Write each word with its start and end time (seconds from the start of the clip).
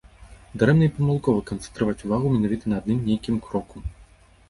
Дарэмна 0.63 0.87
і 0.87 0.93
памылкова 0.95 1.45
канцэнтраваць 1.51 2.03
увагу 2.09 2.35
менавіта 2.39 2.65
на 2.75 2.83
адным 2.85 3.07
нейкім 3.09 3.43
кроку. 3.49 3.89